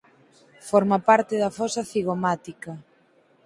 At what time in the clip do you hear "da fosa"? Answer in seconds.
1.43-1.87